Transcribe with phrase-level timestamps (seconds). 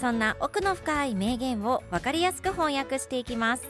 [0.00, 3.64] そんな奥の深い名言を分かりやすく翻訳していきます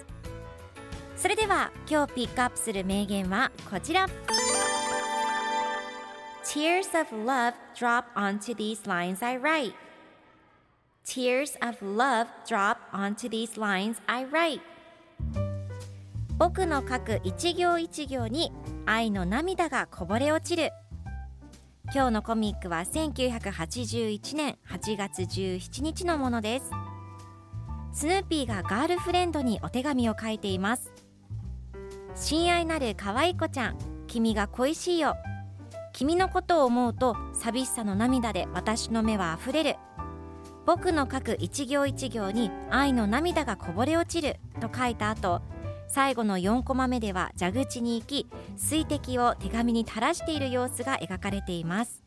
[1.16, 4.06] それでは今日ピックアップする名言はこちら
[6.44, 9.75] Tears of love drop onto these lines I write
[11.05, 14.61] Tears of love drop onto these lines I write
[16.36, 18.53] 僕の書く一行一行に
[18.86, 20.72] 愛の涙がこぼれ落ちる
[21.95, 26.70] 今日のコミックは1981年8月17日のものです。
[27.92, 30.92] スヌーピーがガールフレンドにお手紙を書いています。
[32.17, 33.78] 親愛なる可愛い子ちゃん
[34.09, 35.15] 君が恋しいよ。
[35.92, 39.77] 君のことを思うと寂しさの涙で私の目は溢れる。
[40.67, 45.42] 僕の書く一行一行に愛の涙がこぼれ落ちると書いた後
[45.88, 52.02] 最後の4コマ目では蛇口に行き水滴を手紙に垂らしている様子が描かれています。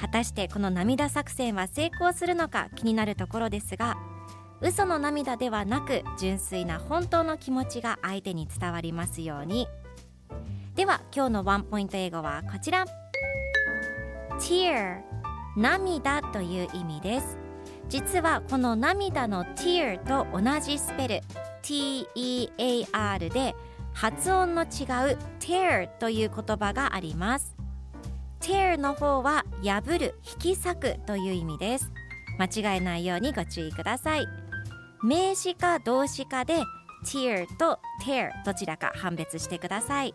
[0.00, 3.98] 果たしてこの涙作戦は成功するのか気になるところですが
[4.60, 9.68] 嘘の涙ではなく純粋な本当の気持ちが相手に伝わりますように。
[10.74, 12.84] では今日のワンポイント英語はこちら。
[14.38, 15.00] Tear
[15.56, 17.38] 涙という意味です。
[17.88, 21.20] 実はこの涙の tear と同じスペル。
[21.62, 23.54] T-E-A-R で
[23.92, 24.68] 発音の違う
[25.40, 27.56] tear という言葉があります。
[28.40, 31.90] tear の方は破る引き裂くという意味です。
[32.38, 34.26] 間違えないようにご注意ください。
[35.02, 36.62] 名詞か動詞かで
[37.04, 40.14] tear と tear どちらか判別してください。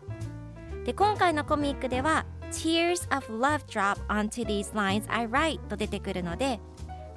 [0.84, 6.60] で今回のコミックでは Tears of love drop onto these lines I write と出てくるので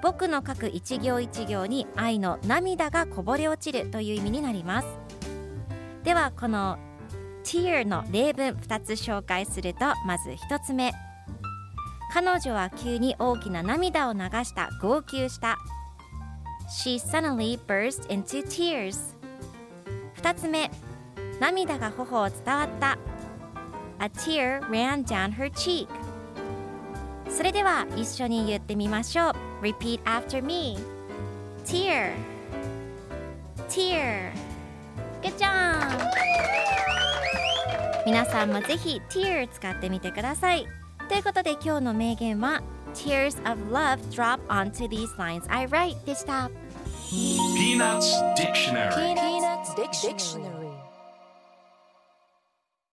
[0.01, 4.87] 僕の書く一行一行に愛の涙がこぼれ落ちるという意味になります。
[6.03, 6.77] ではこの
[7.43, 10.91] tear の例文2つ紹介するとまず1つ目。
[12.13, 15.57] 彼女は急に大きな涙を流した号泣した。
[16.69, 19.15] She suddenly burst into tears.
[20.21, 20.69] 2つ目。
[21.39, 22.97] 涙が頬を伝わった。
[23.99, 25.87] A tear ran down her cheek.
[27.29, 30.77] それでは一緒に言ってみましょう Repeat after me
[31.65, 32.13] Tear
[33.69, 34.31] Tear
[35.21, 35.99] Good job
[38.05, 40.65] 皆さんもぜひ Tear 使ってみてください
[41.09, 42.61] ということで今日の名言は
[42.93, 46.49] Tears of love drop onto these lines I write でした
[47.09, 50.66] Peanuts Dictionary Peanuts Dictionary.